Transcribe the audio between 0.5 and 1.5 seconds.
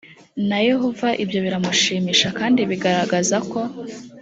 yehova ibyo